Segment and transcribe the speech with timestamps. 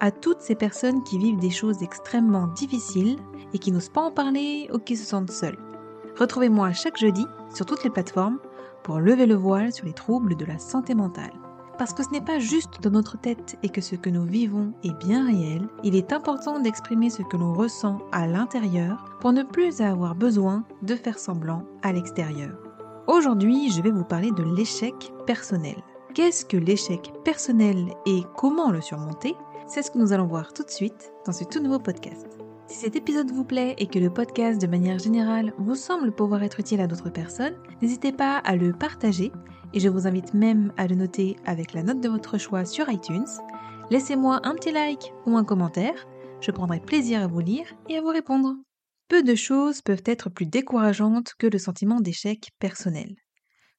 [0.00, 3.18] à toutes ces personnes qui vivent des choses extrêmement difficiles
[3.52, 5.58] et qui n'osent pas en parler ou qui se sentent seules.
[6.18, 8.38] Retrouvez-moi chaque jeudi sur toutes les plateformes
[8.82, 11.32] pour lever le voile sur les troubles de la santé mentale.
[11.78, 14.72] Parce que ce n'est pas juste dans notre tête et que ce que nous vivons
[14.84, 19.42] est bien réel, il est important d'exprimer ce que l'on ressent à l'intérieur pour ne
[19.42, 22.56] plus avoir besoin de faire semblant à l'extérieur.
[23.08, 25.76] Aujourd'hui, je vais vous parler de l'échec personnel.
[26.14, 29.34] Qu'est-ce que l'échec personnel et comment le surmonter?
[29.74, 32.28] C'est ce que nous allons voir tout de suite dans ce tout nouveau podcast.
[32.68, 36.44] Si cet épisode vous plaît et que le podcast de manière générale vous semble pouvoir
[36.44, 39.32] être utile à d'autres personnes, n'hésitez pas à le partager
[39.72, 42.88] et je vous invite même à le noter avec la note de votre choix sur
[42.88, 43.26] iTunes.
[43.90, 46.06] Laissez-moi un petit like ou un commentaire,
[46.40, 48.54] je prendrai plaisir à vous lire et à vous répondre.
[49.08, 53.16] Peu de choses peuvent être plus décourageantes que le sentiment d'échec personnel.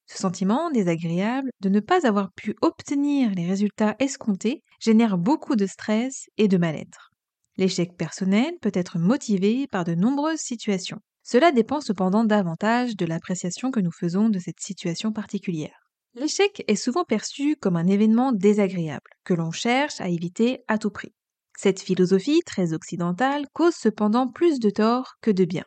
[0.07, 5.65] Ce sentiment désagréable de ne pas avoir pu obtenir les résultats escomptés génère beaucoup de
[5.65, 7.11] stress et de mal-être.
[7.57, 10.99] L'échec personnel peut être motivé par de nombreuses situations.
[11.23, 15.89] Cela dépend cependant davantage de l'appréciation que nous faisons de cette situation particulière.
[16.13, 20.91] L'échec est souvent perçu comme un événement désagréable, que l'on cherche à éviter à tout
[20.91, 21.13] prix.
[21.57, 25.63] Cette philosophie très occidentale cause cependant plus de tort que de bien.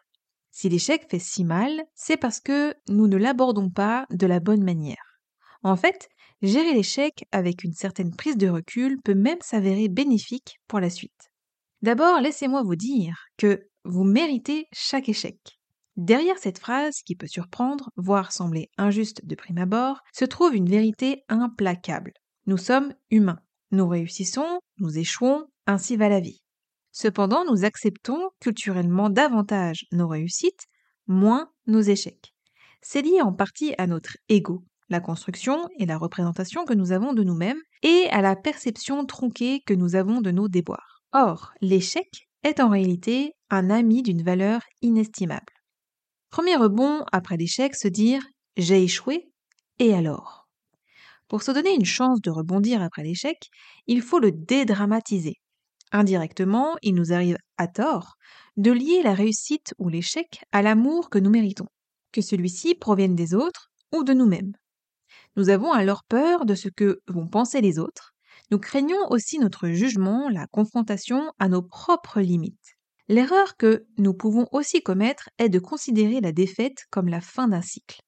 [0.51, 4.65] Si l'échec fait si mal, c'est parce que nous ne l'abordons pas de la bonne
[4.65, 5.21] manière.
[5.63, 6.09] En fait,
[6.43, 11.31] gérer l'échec avec une certaine prise de recul peut même s'avérer bénéfique pour la suite.
[11.83, 15.59] D'abord, laissez-moi vous dire que vous méritez chaque échec.
[15.97, 20.69] Derrière cette phrase qui peut surprendre, voire sembler injuste de prime abord, se trouve une
[20.69, 22.13] vérité implacable.
[22.47, 23.41] Nous sommes humains.
[23.71, 26.41] Nous réussissons, nous échouons, ainsi va la vie.
[26.93, 30.67] Cependant, nous acceptons culturellement davantage nos réussites,
[31.07, 32.33] moins nos échecs.
[32.81, 37.13] C'est lié en partie à notre ego, la construction et la représentation que nous avons
[37.13, 41.03] de nous-mêmes, et à la perception tronquée que nous avons de nos déboires.
[41.13, 45.53] Or, l'échec est en réalité un ami d'une valeur inestimable.
[46.31, 48.23] Premier rebond après l'échec, se dire
[48.57, 49.31] j'ai échoué,
[49.79, 50.49] et alors?
[51.29, 53.37] Pour se donner une chance de rebondir après l'échec,
[53.87, 55.35] il faut le dédramatiser.
[55.93, 58.15] Indirectement, il nous arrive à tort
[58.57, 61.67] de lier la réussite ou l'échec à l'amour que nous méritons,
[62.13, 64.53] que celui-ci provienne des autres ou de nous-mêmes.
[65.39, 68.13] Nous avons alors peur de ce que vont penser les autres,
[68.51, 72.75] nous craignons aussi notre jugement, la confrontation à nos propres limites.
[73.07, 77.63] L'erreur que nous pouvons aussi commettre est de considérer la défaite comme la fin d'un
[77.63, 78.01] cycle.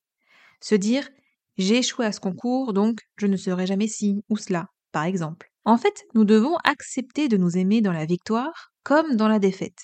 [0.61, 1.09] Se dire
[1.57, 5.53] j'ai échoué à ce concours, donc je ne serai jamais ci ou cela, par exemple.
[5.65, 9.79] En fait, nous devons accepter de nous aimer dans la victoire comme dans la défaite.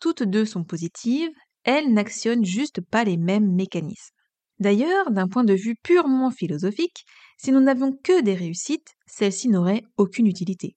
[0.00, 1.32] Toutes deux sont positives,
[1.64, 4.13] elles n'actionnent juste pas les mêmes mécanismes.
[4.60, 7.04] D'ailleurs, d'un point de vue purement philosophique,
[7.38, 10.76] si nous n'avions que des réussites, celles-ci n'auraient aucune utilité.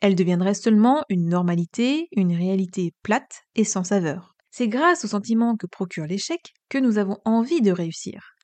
[0.00, 4.34] Elles deviendraient seulement une normalité, une réalité plate et sans saveur.
[4.50, 8.34] C'est grâce au sentiment que procure l'échec que nous avons envie de réussir.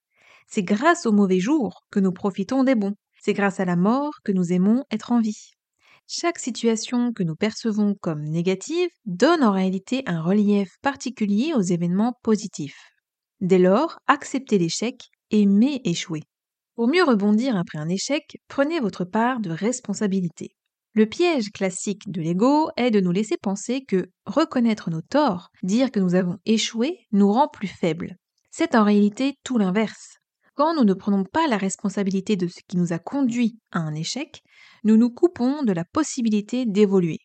[0.46, 2.94] C'est grâce aux mauvais jours que nous profitons des bons.
[3.20, 5.52] C'est grâce à la mort que nous aimons être en vie.
[6.06, 12.18] Chaque situation que nous percevons comme négative donne en réalité un relief particulier aux événements
[12.22, 12.93] positifs.
[13.44, 16.22] Dès lors, acceptez l'échec, aimez échouer.
[16.76, 20.56] Pour mieux rebondir après un échec, prenez votre part de responsabilité.
[20.94, 25.90] Le piège classique de l'ego est de nous laisser penser que reconnaître nos torts, dire
[25.90, 28.16] que nous avons échoué, nous rend plus faibles.
[28.50, 30.16] C'est en réalité tout l'inverse.
[30.54, 33.94] Quand nous ne prenons pas la responsabilité de ce qui nous a conduit à un
[33.94, 34.40] échec,
[34.84, 37.18] nous nous coupons de la possibilité d'évoluer.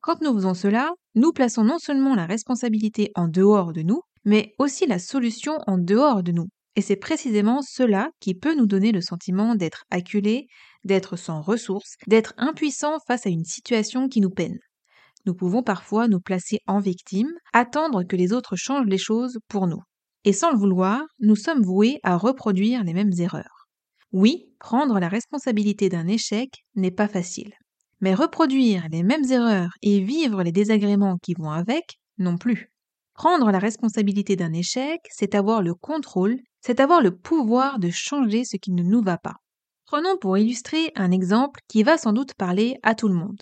[0.00, 4.54] Quand nous faisons cela, nous plaçons non seulement la responsabilité en dehors de nous, mais
[4.58, 6.48] aussi la solution en dehors de nous.
[6.76, 10.46] Et c'est précisément cela qui peut nous donner le sentiment d'être acculé,
[10.84, 14.58] d'être sans ressources, d'être impuissant face à une situation qui nous peine.
[15.26, 19.66] Nous pouvons parfois nous placer en victime, attendre que les autres changent les choses pour
[19.66, 19.82] nous.
[20.24, 23.66] Et sans le vouloir, nous sommes voués à reproduire les mêmes erreurs.
[24.12, 27.52] Oui, prendre la responsabilité d'un échec n'est pas facile.
[28.00, 32.70] Mais reproduire les mêmes erreurs et vivre les désagréments qui vont avec, non plus.
[33.18, 38.44] Prendre la responsabilité d'un échec, c'est avoir le contrôle, c'est avoir le pouvoir de changer
[38.44, 39.34] ce qui ne nous va pas.
[39.86, 43.40] Prenons pour illustrer un exemple qui va sans doute parler à tout le monde.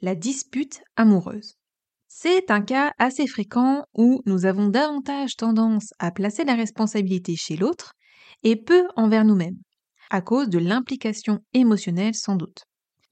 [0.00, 1.56] La dispute amoureuse.
[2.06, 7.56] C'est un cas assez fréquent où nous avons davantage tendance à placer la responsabilité chez
[7.56, 7.94] l'autre
[8.44, 9.58] et peu envers nous-mêmes,
[10.10, 12.62] à cause de l'implication émotionnelle sans doute.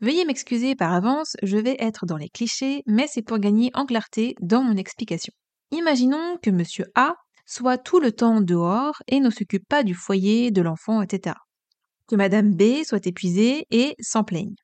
[0.01, 3.85] Veuillez m'excuser par avance, je vais être dans les clichés, mais c'est pour gagner en
[3.85, 5.33] clarté dans mon explication.
[5.71, 10.51] Imaginons que monsieur A soit tout le temps dehors et ne s'occupe pas du foyer,
[10.51, 11.37] de l'enfant, etc.
[12.07, 14.55] Que madame B soit épuisée et s'en plaigne.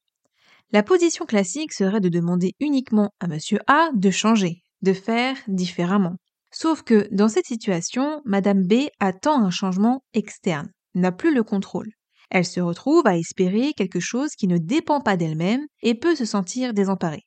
[0.73, 6.17] La position classique serait de demander uniquement à monsieur A de changer, de faire différemment.
[6.53, 11.91] Sauf que dans cette situation, madame B attend un changement externe, n'a plus le contrôle.
[12.31, 16.25] Elle se retrouve à espérer quelque chose qui ne dépend pas d'elle-même et peut se
[16.25, 17.25] sentir désemparée.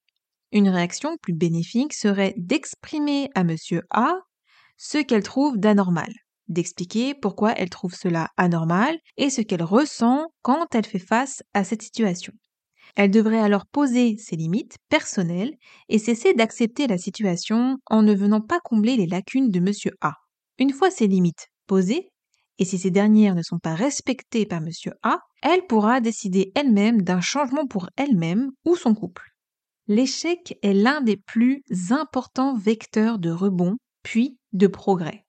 [0.52, 4.16] Une réaction plus bénéfique serait d'exprimer à monsieur A
[4.78, 6.14] ce qu'elle trouve d'anormal,
[6.48, 11.64] d'expliquer pourquoi elle trouve cela anormal et ce qu'elle ressent quand elle fait face à
[11.64, 12.34] cette situation.
[12.96, 15.54] Elle devrait alors poser ses limites personnelles
[15.90, 20.14] et cesser d'accepter la situation en ne venant pas combler les lacunes de monsieur A.
[20.58, 22.10] Une fois ces limites posées,
[22.58, 27.02] et si ces dernières ne sont pas respectées par monsieur A, elle pourra décider elle-même
[27.02, 29.37] d'un changement pour elle-même ou son couple.
[29.90, 35.26] L'échec est l'un des plus importants vecteurs de rebond puis de progrès.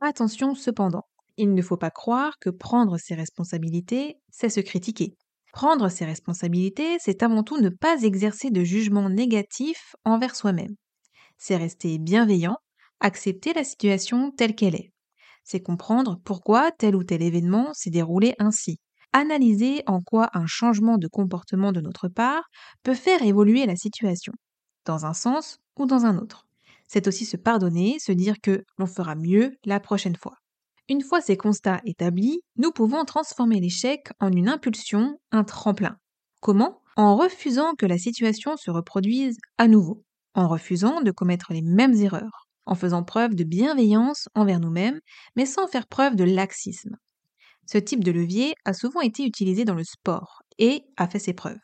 [0.00, 1.04] Attention cependant,
[1.38, 5.16] il ne faut pas croire que prendre ses responsabilités, c'est se critiquer.
[5.54, 10.76] Prendre ses responsabilités, c'est avant tout ne pas exercer de jugement négatif envers soi-même.
[11.38, 12.56] C'est rester bienveillant,
[13.00, 14.92] accepter la situation telle qu'elle est.
[15.42, 18.78] C'est comprendre pourquoi tel ou tel événement s'est déroulé ainsi.
[19.12, 22.44] Analyser en quoi un changement de comportement de notre part
[22.82, 24.32] peut faire évoluer la situation,
[24.84, 26.46] dans un sens ou dans un autre
[26.92, 30.34] c'est aussi se pardonner, se dire que l'on fera mieux la prochaine fois.
[30.90, 35.96] Une fois ces constats établis, nous pouvons transformer l'échec en une impulsion, un tremplin.
[36.42, 36.82] Comment?
[36.98, 40.04] En refusant que la situation se reproduise à nouveau,
[40.34, 45.00] en refusant de commettre les mêmes erreurs, en faisant preuve de bienveillance envers nous-mêmes,
[45.34, 46.98] mais sans faire preuve de laxisme.
[47.66, 51.32] Ce type de levier a souvent été utilisé dans le sport et a fait ses
[51.32, 51.58] preuves.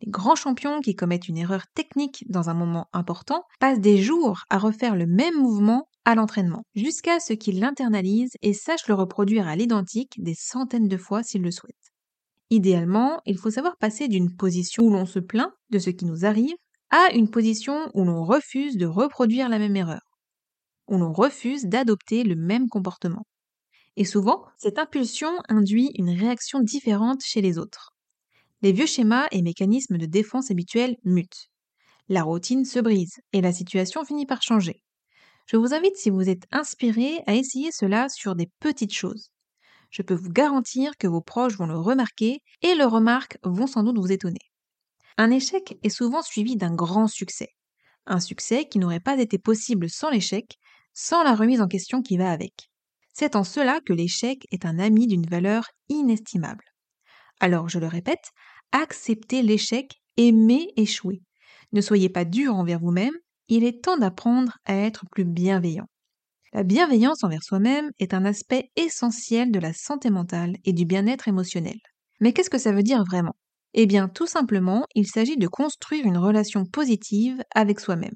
[0.00, 4.42] Les grands champions qui commettent une erreur technique dans un moment important passent des jours
[4.50, 9.48] à refaire le même mouvement à l'entraînement, jusqu'à ce qu'ils l'internalisent et sachent le reproduire
[9.48, 11.92] à l'identique des centaines de fois s'ils le souhaitent.
[12.50, 16.24] Idéalement, il faut savoir passer d'une position où l'on se plaint de ce qui nous
[16.24, 16.54] arrive
[16.90, 20.02] à une position où l'on refuse de reproduire la même erreur,
[20.88, 23.24] où l'on refuse d'adopter le même comportement.
[23.96, 27.94] Et souvent, cette impulsion induit une réaction différente chez les autres
[28.64, 31.50] les vieux schémas et mécanismes de défense habituels mutent.
[32.08, 34.82] La routine se brise et la situation finit par changer.
[35.44, 39.28] Je vous invite, si vous êtes inspiré, à essayer cela sur des petites choses.
[39.90, 43.82] Je peux vous garantir que vos proches vont le remarquer et le remarques vont sans
[43.82, 44.40] doute vous étonner.
[45.18, 47.50] Un échec est souvent suivi d'un grand succès.
[48.06, 50.58] Un succès qui n'aurait pas été possible sans l'échec,
[50.94, 52.70] sans la remise en question qui va avec.
[53.14, 56.64] C'est en cela que l'échec est un ami d'une valeur inestimable.
[57.40, 58.32] Alors, je le répète,
[58.72, 61.22] acceptez l'échec, aimez échouer.
[61.72, 63.14] Ne soyez pas dur envers vous-même,
[63.48, 65.86] il est temps d'apprendre à être plus bienveillant.
[66.52, 71.28] La bienveillance envers soi-même est un aspect essentiel de la santé mentale et du bien-être
[71.28, 71.78] émotionnel.
[72.20, 73.36] Mais qu'est-ce que ça veut dire vraiment?
[73.74, 78.14] Eh bien, tout simplement, il s'agit de construire une relation positive avec soi-même.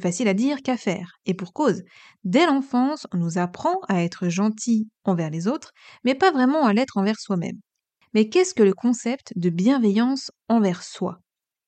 [0.00, 1.82] Facile à dire qu'à faire, et pour cause.
[2.24, 5.72] Dès l'enfance, on nous apprend à être gentil envers les autres,
[6.04, 7.58] mais pas vraiment à l'être envers soi-même.
[8.14, 11.20] Mais qu'est-ce que le concept de bienveillance envers soi?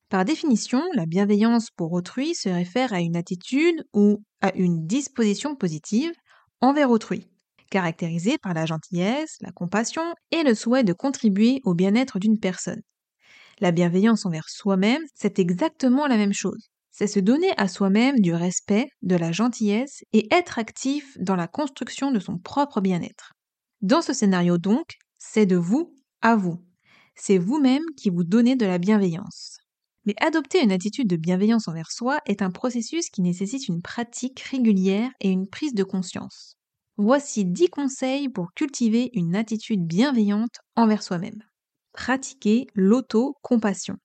[0.08, 5.56] Par définition, la bienveillance pour autrui se réfère à une attitude ou à une disposition
[5.56, 6.12] positive
[6.60, 7.28] envers autrui,
[7.70, 12.82] caractérisée par la gentillesse, la compassion et le souhait de contribuer au bien-être d'une personne.
[13.60, 16.70] La bienveillance envers soi-même, c'est exactement la même chose.
[16.98, 21.46] C'est se donner à soi-même du respect, de la gentillesse et être actif dans la
[21.46, 23.34] construction de son propre bien-être.
[23.82, 26.64] Dans ce scénario donc, c'est de vous à vous.
[27.14, 29.58] C'est vous-même qui vous donnez de la bienveillance.
[30.06, 34.40] Mais adopter une attitude de bienveillance envers soi est un processus qui nécessite une pratique
[34.40, 36.56] régulière et une prise de conscience.
[36.96, 41.42] Voici 10 conseils pour cultiver une attitude bienveillante envers soi-même.
[41.92, 43.98] Pratiquez l'auto-compassion.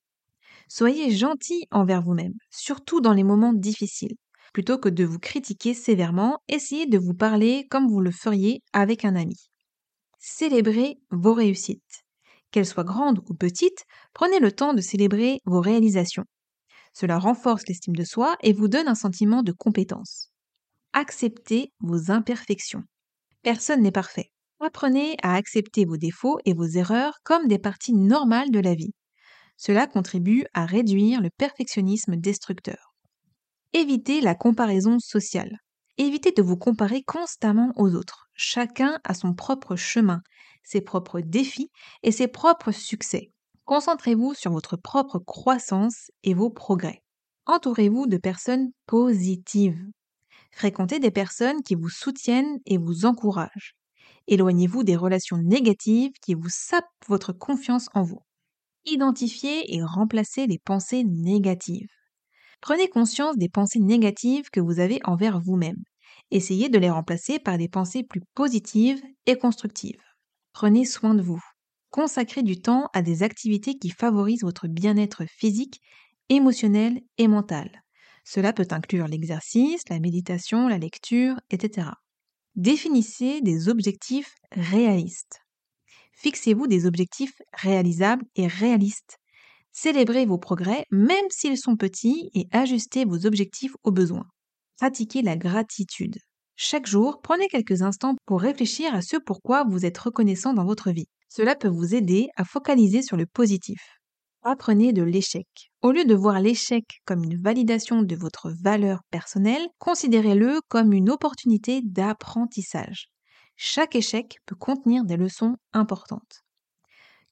[0.74, 4.16] Soyez gentil envers vous-même, surtout dans les moments difficiles.
[4.54, 9.04] Plutôt que de vous critiquer sévèrement, essayez de vous parler comme vous le feriez avec
[9.04, 9.50] un ami.
[10.18, 12.04] Célébrez vos réussites.
[12.52, 16.24] Qu'elles soient grandes ou petites, prenez le temps de célébrer vos réalisations.
[16.94, 20.32] Cela renforce l'estime de soi et vous donne un sentiment de compétence.
[20.94, 22.84] Acceptez vos imperfections.
[23.42, 24.32] Personne n'est parfait.
[24.62, 28.94] Apprenez à accepter vos défauts et vos erreurs comme des parties normales de la vie.
[29.64, 32.96] Cela contribue à réduire le perfectionnisme destructeur.
[33.74, 35.60] Évitez la comparaison sociale.
[36.00, 38.28] Évitez de vous comparer constamment aux autres.
[38.34, 40.24] Chacun a son propre chemin,
[40.64, 41.70] ses propres défis
[42.02, 43.30] et ses propres succès.
[43.66, 47.04] Concentrez-vous sur votre propre croissance et vos progrès.
[47.46, 49.86] Entourez-vous de personnes positives.
[50.52, 53.76] Fréquentez des personnes qui vous soutiennent et vous encouragent.
[54.26, 58.24] Éloignez-vous des relations négatives qui vous sapent votre confiance en vous.
[58.86, 61.90] Identifiez et remplacez les pensées négatives.
[62.62, 65.84] Prenez conscience des pensées négatives que vous avez envers vous-même.
[66.32, 70.02] Essayez de les remplacer par des pensées plus positives et constructives.
[70.54, 71.42] Prenez soin de vous.
[71.92, 75.82] Consacrez du temps à des activités qui favorisent votre bien-être physique,
[76.30, 77.84] émotionnel et mental.
[78.24, 81.90] Cela peut inclure l'exercice, la méditation, la lecture, etc.
[82.56, 85.42] Définissez des objectifs réalistes.
[86.22, 89.18] Fixez-vous des objectifs réalisables et réalistes.
[89.72, 94.28] Célébrez vos progrès, même s'ils sont petits, et ajustez vos objectifs aux besoins.
[94.78, 96.20] Pratiquez la gratitude.
[96.56, 100.92] Chaque jour, prenez quelques instants pour réfléchir à ce pourquoi vous êtes reconnaissant dans votre
[100.92, 101.08] vie.
[101.28, 103.82] Cela peut vous aider à focaliser sur le positif.
[104.44, 105.48] Apprenez de l'échec.
[105.82, 111.10] Au lieu de voir l'échec comme une validation de votre valeur personnelle, considérez-le comme une
[111.10, 113.11] opportunité d'apprentissage.
[113.64, 116.42] Chaque échec peut contenir des leçons importantes.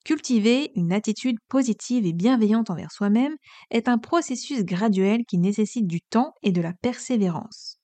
[0.06, 3.36] Cultiver une attitude positive et bienveillante envers soi-même
[3.72, 7.80] est un processus graduel qui nécessite du temps et de la persévérance.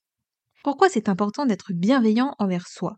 [0.64, 2.98] Pourquoi c'est important d'être bienveillant envers soi?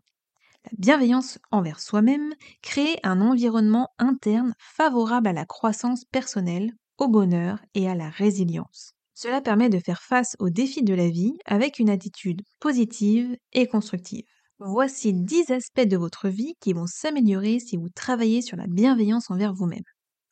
[0.66, 7.58] La bienveillance envers soi-même crée un environnement interne favorable à la croissance personnelle, au bonheur
[7.72, 8.92] et à la résilience.
[9.14, 13.66] Cela permet de faire face aux défis de la vie avec une attitude positive et
[13.66, 14.26] constructive.
[14.60, 19.30] Voici 10 aspects de votre vie qui vont s'améliorer si vous travaillez sur la bienveillance
[19.30, 19.84] envers vous-même.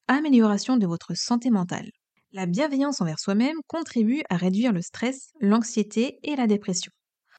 [0.08, 1.88] Amélioration de votre santé mentale.
[2.32, 6.90] La bienveillance envers soi-même contribue à réduire le stress, l'anxiété et la dépression.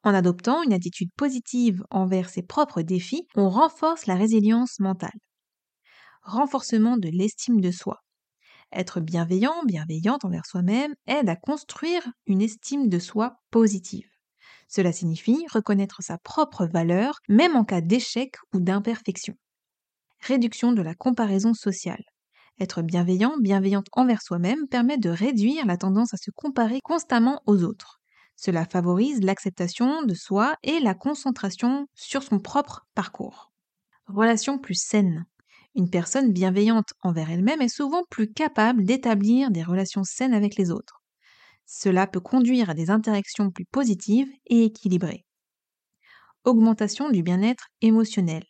[0.05, 5.19] En adoptant une attitude positive envers ses propres défis, on renforce la résilience mentale.
[6.23, 7.97] Renforcement de l'estime de soi.
[8.71, 14.07] Être bienveillant, bienveillante envers soi-même aide à construire une estime de soi positive.
[14.67, 19.35] Cela signifie reconnaître sa propre valeur, même en cas d'échec ou d'imperfection.
[20.21, 22.03] Réduction de la comparaison sociale.
[22.59, 27.63] Être bienveillant, bienveillante envers soi-même permet de réduire la tendance à se comparer constamment aux
[27.63, 27.99] autres.
[28.35, 33.51] Cela favorise l'acceptation de soi et la concentration sur son propre parcours.
[34.07, 35.25] Relation plus saine.
[35.75, 40.71] Une personne bienveillante envers elle-même est souvent plus capable d'établir des relations saines avec les
[40.71, 40.96] autres.
[41.67, 45.25] Cela peut conduire à des interactions plus positives et équilibrées.
[46.45, 48.45] Augmentation du bien-être émotionnel.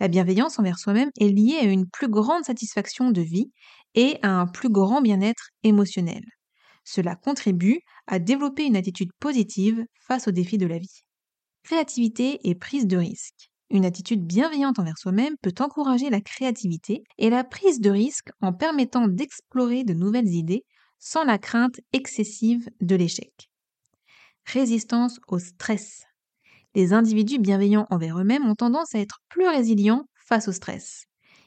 [0.00, 3.52] La bienveillance envers soi-même est liée à une plus grande satisfaction de vie
[3.94, 6.24] et à un plus grand bien-être émotionnel.
[6.84, 11.04] Cela contribue à développer une attitude positive face aux défis de la vie.
[11.62, 13.50] Créativité et prise de risque.
[13.70, 18.52] Une attitude bienveillante envers soi-même peut encourager la créativité et la prise de risque en
[18.52, 20.64] permettant d'explorer de nouvelles idées
[20.98, 23.50] sans la crainte excessive de l'échec.
[24.46, 26.04] Résistance au stress.
[26.74, 31.04] Les individus bienveillants envers eux-mêmes ont tendance à être plus résilients face au stress.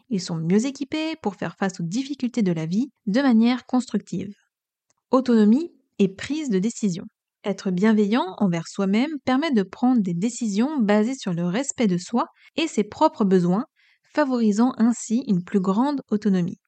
[0.10, 4.34] Ils sont mieux équipés pour faire face aux difficultés de la vie de manière constructive.
[5.12, 7.06] Autonomie et prise de décision.
[7.44, 12.28] Être bienveillant envers soi-même permet de prendre des décisions basées sur le respect de soi
[12.56, 13.66] et ses propres besoins,
[14.14, 16.61] favorisant ainsi une plus grande autonomie.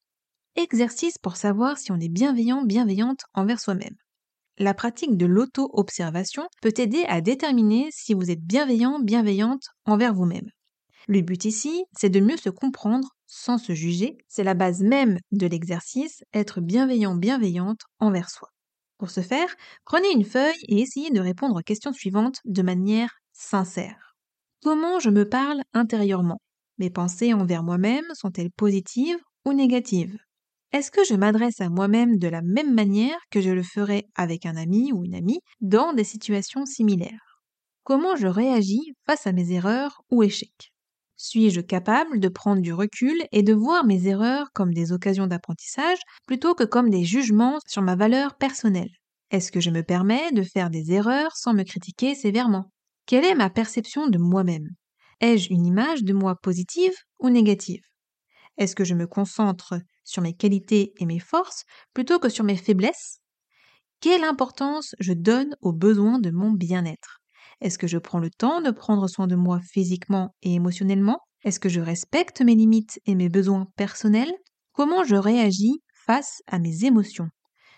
[0.56, 3.96] Exercice pour savoir si on est bienveillant, bienveillante envers soi-même.
[4.60, 10.48] La pratique de l'auto-observation peut aider à déterminer si vous êtes bienveillant, bienveillante envers vous-même.
[11.08, 14.16] Le but ici, c'est de mieux se comprendre sans se juger.
[14.28, 18.50] C'est la base même de l'exercice, être bienveillant, bienveillante envers soi.
[19.00, 19.56] Pour ce faire,
[19.86, 24.16] prenez une feuille et essayez de répondre aux questions suivantes de manière sincère.
[24.62, 26.40] Comment je me parle intérieurement?
[26.78, 30.18] Mes pensées envers moi-même sont-elles positives ou négatives?
[30.74, 34.46] Est-ce que je m'adresse à moi-même de la même manière que je le ferais avec
[34.46, 37.40] un ami ou une amie dans des situations similaires?
[37.84, 40.74] Comment je réagis face à mes erreurs ou échecs?
[41.16, 46.00] Suis-je capable de prendre du recul et de voir mes erreurs comme des occasions d'apprentissage
[46.28, 48.92] plutôt que comme des jugements sur ma valeur personnelle?
[49.32, 52.72] Est-ce que je me permets de faire des erreurs sans me critiquer sévèrement?
[53.06, 54.70] Quelle est ma perception de moi-même?
[55.22, 57.82] Ai-je une image de moi positive ou négative?
[58.58, 62.58] Est-ce que je me concentre sur mes qualités et mes forces plutôt que sur mes
[62.58, 63.20] faiblesses?
[64.02, 67.20] Quelle importance je donne aux besoins de mon bien-être?
[67.62, 71.20] Est-ce que je prends le temps de prendre soin de moi physiquement et émotionnellement?
[71.44, 74.34] Est-ce que je respecte mes limites et mes besoins personnels?
[74.74, 77.30] Comment je réagis face à mes émotions?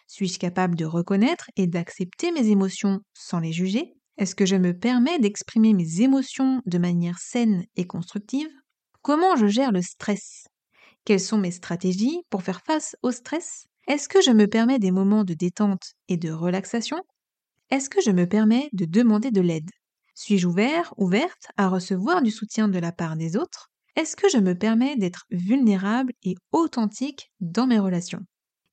[0.08, 3.94] Suis-je capable de reconnaître et d'accepter mes émotions sans les juger?
[4.18, 8.50] Est-ce que je me permets d'exprimer mes émotions de manière saine et constructive?
[9.02, 10.48] Comment je gère le stress?
[11.06, 13.68] Quelles sont mes stratégies pour faire face au stress?
[13.88, 16.98] Est-ce que je me permets des moments de détente et de relaxation?
[17.70, 19.70] Est-ce que je me permets de demander de l'aide?
[20.16, 23.70] Suis-je ouvert, ouverte à recevoir du soutien de la part des autres?
[23.96, 28.22] Est-ce que je me permets d'être vulnérable et authentique dans mes relations?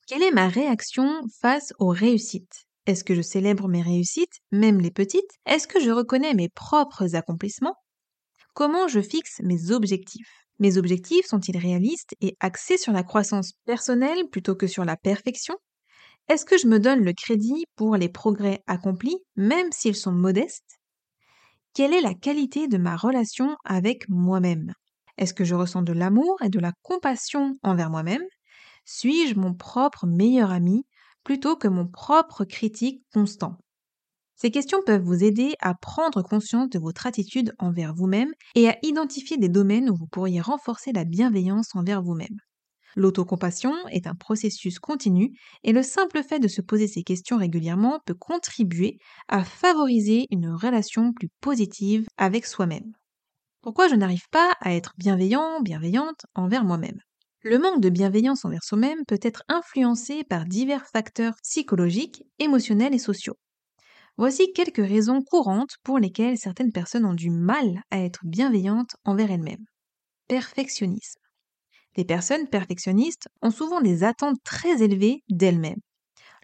[0.07, 2.65] Quelle est ma réaction face aux réussites?
[2.87, 5.39] Est-ce que je célèbre mes réussites, même les petites?
[5.47, 7.77] Est-ce que je reconnais mes propres accomplissements?
[8.55, 10.41] Comment je fixe mes objectifs?
[10.62, 15.57] Mes objectifs sont-ils réalistes et axés sur la croissance personnelle plutôt que sur la perfection?
[16.28, 20.78] Est-ce que je me donne le crédit pour les progrès accomplis, même s'ils sont modestes?
[21.75, 24.73] Quelle est la qualité de ma relation avec moi-même?
[25.19, 28.25] Est-ce que je ressens de l'amour et de la compassion envers moi-même?
[28.87, 30.87] Suis-je mon propre meilleur ami
[31.25, 33.59] plutôt que mon propre critique constant?
[34.42, 38.76] Ces questions peuvent vous aider à prendre conscience de votre attitude envers vous-même et à
[38.82, 42.38] identifier des domaines où vous pourriez renforcer la bienveillance envers vous-même.
[42.96, 48.00] L'autocompassion est un processus continu et le simple fait de se poser ces questions régulièrement
[48.04, 52.94] peut contribuer à favoriser une relation plus positive avec soi-même.
[53.61, 56.99] Pourquoi je n'arrive pas à être bienveillant, bienveillante envers moi-même?
[57.44, 62.99] Le manque de bienveillance envers soi-même peut être influencé par divers facteurs psychologiques, émotionnels et
[62.99, 63.37] sociaux.
[64.16, 69.31] Voici quelques raisons courantes pour lesquelles certaines personnes ont du mal à être bienveillantes envers
[69.31, 69.64] elles-mêmes.
[70.28, 71.21] Perfectionnisme.
[71.97, 75.81] Les personnes perfectionnistes ont souvent des attentes très élevées d'elles-mêmes.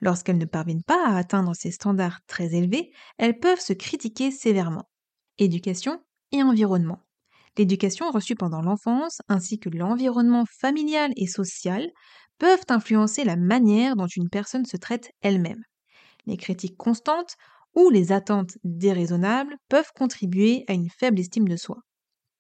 [0.00, 4.88] Lorsqu'elles ne parviennent pas à atteindre ces standards très élevés, elles peuvent se critiquer sévèrement.
[5.38, 7.00] Éducation et environnement.
[7.58, 11.90] L'éducation reçue pendant l'enfance ainsi que l'environnement familial et social
[12.38, 15.62] peuvent influencer la manière dont une personne se traite elle-même.
[16.26, 17.35] Les critiques constantes
[17.74, 21.78] ou les attentes déraisonnables peuvent contribuer à une faible estime de soi.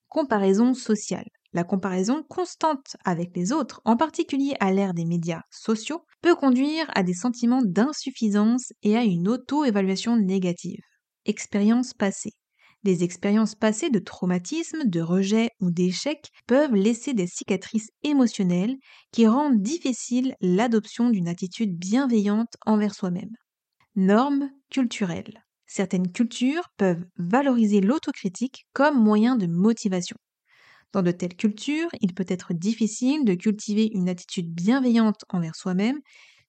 [0.08, 1.28] Comparaison sociale.
[1.52, 6.90] La comparaison constante avec les autres, en particulier à l'ère des médias sociaux, peut conduire
[6.94, 10.80] à des sentiments d'insuffisance et à une auto-évaluation négative.
[11.24, 12.32] Expérience passée.
[12.84, 18.76] Les expériences passées de traumatisme, de rejet ou d'échec peuvent laisser des cicatrices émotionnelles
[19.10, 23.32] qui rendent difficile l'adoption d'une attitude bienveillante envers soi-même.
[23.96, 25.44] Normes culturelles.
[25.66, 30.16] Certaines cultures peuvent valoriser l'autocritique comme moyen de motivation.
[30.92, 36.00] Dans de telles cultures, il peut être difficile de cultiver une attitude bienveillante envers soi-même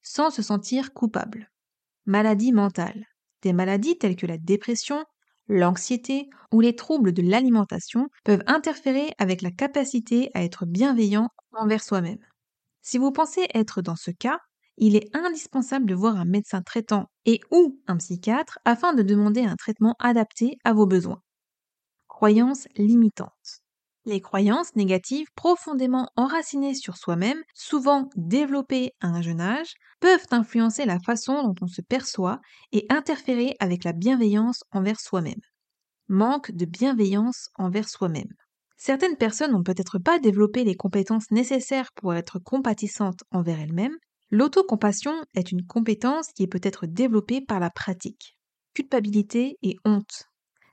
[0.01, 1.51] sans se sentir coupable.
[2.05, 3.05] Maladie mentale.
[3.41, 5.03] Des maladies telles que la dépression,
[5.47, 11.83] l'anxiété ou les troubles de l'alimentation peuvent interférer avec la capacité à être bienveillant envers
[11.83, 12.19] soi-même.
[12.81, 14.39] Si vous pensez être dans ce cas,
[14.79, 19.41] il est indispensable de voir un médecin traitant et ou un psychiatre afin de demander
[19.43, 21.21] un traitement adapté à vos besoins.
[22.07, 23.61] Croyances limitantes.
[24.05, 30.85] Les croyances négatives profondément enracinées sur soi-même, souvent développées à un jeune âge, peuvent influencer
[30.85, 32.39] la façon dont on se perçoit
[32.71, 35.41] et interférer avec la bienveillance envers soi-même.
[36.07, 38.33] Manque de bienveillance envers soi-même.
[38.77, 43.97] Certaines personnes n'ont peut-être pas développé les compétences nécessaires pour être compatissantes envers elles-mêmes.
[44.31, 48.37] L'autocompassion est une compétence qui est peut-être développée par la pratique.
[48.75, 50.25] Culpabilité et honte.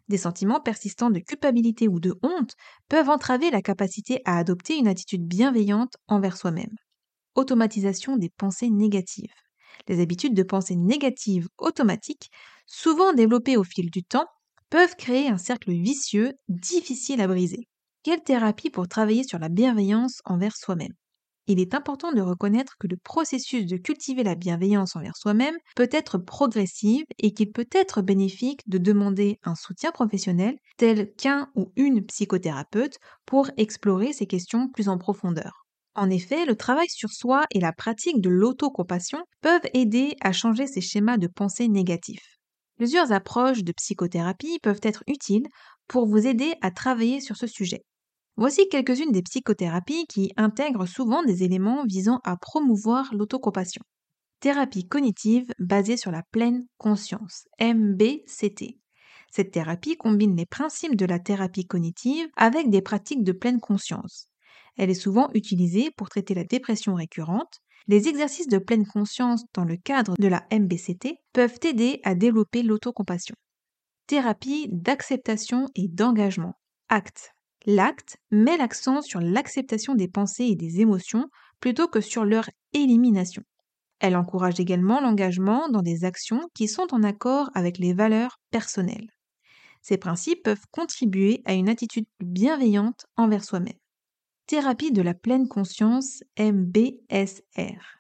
[0.09, 2.55] Des sentiments persistants de culpabilité ou de honte
[2.89, 6.75] peuvent entraver la capacité à adopter une attitude bienveillante envers soi-même.
[7.35, 9.33] Automatisation des pensées négatives.
[9.89, 12.31] Les habitudes de pensée négatives automatiques,
[12.67, 14.27] souvent développées au fil du temps,
[14.71, 17.69] peuvent créer un cercle vicieux difficile à briser.
[18.03, 20.95] Quelle thérapie pour travailler sur la bienveillance envers soi-même?
[21.47, 25.89] Il est important de reconnaître que le processus de cultiver la bienveillance envers soi-même peut
[25.93, 31.73] être progressif et qu'il peut être bénéfique de demander un soutien professionnel tel qu'un ou
[31.77, 35.67] une psychothérapeute pour explorer ces questions plus en profondeur.
[35.95, 40.67] En effet, le travail sur soi et la pratique de l'autocompassion peuvent aider à changer
[40.67, 42.39] ces schémas de pensée négatifs.
[42.77, 45.47] Plusieurs approches de psychothérapie peuvent être utiles
[45.89, 47.83] pour vous aider à travailler sur ce sujet.
[48.39, 53.83] Voici quelques-unes des psychothérapies qui intègrent souvent des éléments visant à promouvoir l'autocompassion.
[54.41, 58.79] Thérapie cognitive basée sur la pleine conscience, MBCT.
[59.31, 64.29] Cette thérapie combine les principes de la thérapie cognitive avec des pratiques de pleine conscience.
[64.77, 67.61] Elle est souvent utilisée pour traiter la dépression récurrente.
[67.89, 72.63] Les exercices de pleine conscience dans le cadre de la MBCT peuvent aider à développer
[72.63, 73.35] l'autocompassion.
[74.07, 76.55] Thérapie d'acceptation et d'engagement,
[76.91, 77.36] ACT.
[77.69, 83.43] L'acte met l'accent sur l'acceptation des pensées et des émotions plutôt que sur leur élimination.
[83.99, 89.11] Elle encourage également l'engagement dans des actions qui sont en accord avec les valeurs personnelles.
[89.83, 93.79] Ces principes peuvent contribuer à une attitude bienveillante envers soi-même.
[94.47, 97.97] Thérapie de la pleine conscience MBSR.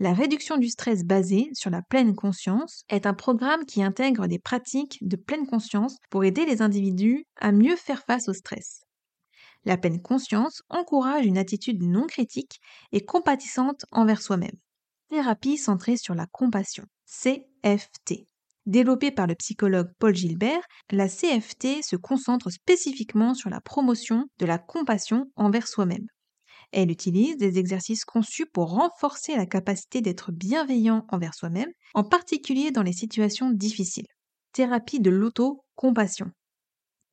[0.00, 4.38] La réduction du stress basée sur la pleine conscience est un programme qui intègre des
[4.40, 8.87] pratiques de pleine conscience pour aider les individus à mieux faire face au stress.
[9.64, 12.60] La pleine conscience encourage une attitude non critique
[12.92, 14.56] et compatissante envers soi-même.
[15.08, 18.26] Thérapie centrée sur la compassion, CFT.
[18.66, 24.46] Développée par le psychologue Paul Gilbert, la CFT se concentre spécifiquement sur la promotion de
[24.46, 26.06] la compassion envers soi-même.
[26.70, 32.70] Elle utilise des exercices conçus pour renforcer la capacité d'être bienveillant envers soi-même, en particulier
[32.70, 34.06] dans les situations difficiles.
[34.52, 36.30] Thérapie de l'auto-compassion.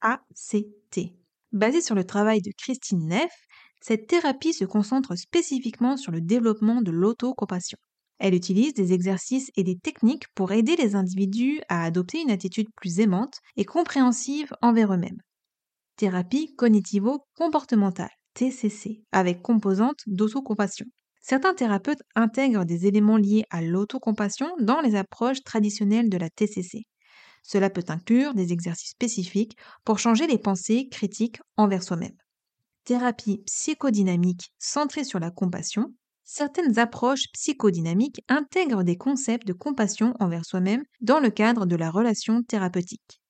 [0.01, 1.15] ACT.
[1.55, 3.31] Basée sur le travail de Christine Neff,
[3.79, 7.77] cette thérapie se concentre spécifiquement sur le développement de l'auto-compassion.
[8.19, 12.67] Elle utilise des exercices et des techniques pour aider les individus à adopter une attitude
[12.75, 15.21] plus aimante et compréhensive envers eux-mêmes.
[15.95, 20.87] Thérapie cognitivo-comportementale, TCC, avec composante d'autocompassion.
[21.21, 26.83] Certains thérapeutes intègrent des éléments liés à l'autocompassion dans les approches traditionnelles de la TCC.
[27.47, 32.17] Cela peut inclure des exercices spécifiques pour changer les pensées critiques envers soi-même.
[32.85, 40.43] Thérapie psychodynamique centrée sur la compassion, certaines approches psychodynamiques intègrent des concepts de compassion envers
[40.43, 43.21] soi-même dans le cadre de la relation thérapeutique.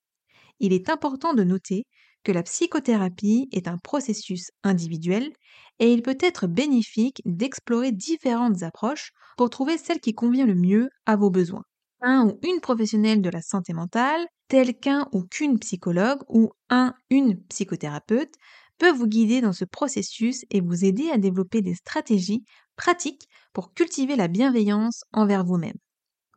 [0.60, 1.86] Il est important de noter
[2.24, 5.34] que la psychothérapie est un processus individuel
[5.80, 10.90] et il peut être bénéfique d'explorer différentes approches pour trouver celle qui convient le mieux
[11.06, 11.64] à vos besoins.
[12.08, 16.94] Un ou une professionnelle de la santé mentale, tel qu'un ou qu'une psychologue ou un
[17.10, 18.36] une psychothérapeute,
[18.78, 22.44] peut vous guider dans ce processus et vous aider à développer des stratégies
[22.76, 25.78] pratiques pour cultiver la bienveillance envers vous-même.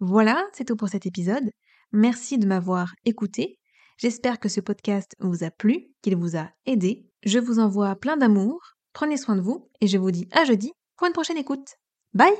[0.00, 1.50] Voilà, c'est tout pour cet épisode.
[1.92, 3.58] Merci de m'avoir écouté.
[3.98, 7.04] J'espère que ce podcast vous a plu, qu'il vous a aidé.
[7.24, 8.60] Je vous envoie plein d'amour,
[8.94, 11.74] prenez soin de vous et je vous dis à jeudi pour une prochaine écoute.
[12.14, 12.32] Bye